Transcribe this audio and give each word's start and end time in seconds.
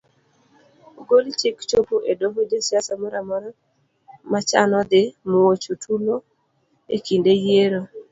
Ogol 0.99 1.25
chik 1.39 1.57
chopo 1.69 1.95
e 2.11 2.13
doho 2.19 2.39
jasiasa 2.51 2.93
moramora 3.01 3.49
machano 4.31 4.79
dhi 4.91 5.03
muocho 5.29 5.71
tulo 5.83 6.15
e 6.95 6.97
kinde 7.05 7.33
yiero 7.43 7.81